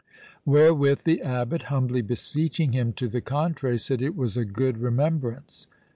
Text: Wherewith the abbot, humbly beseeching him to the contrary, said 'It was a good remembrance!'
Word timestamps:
Wherewith 0.45 1.03
the 1.03 1.21
abbot, 1.21 1.65
humbly 1.69 2.01
beseeching 2.01 2.71
him 2.71 2.91
to 2.93 3.07
the 3.07 3.21
contrary, 3.21 3.77
said 3.77 4.01
'It 4.01 4.15
was 4.15 4.35
a 4.35 4.45
good 4.45 4.79
remembrance!' 4.79 5.67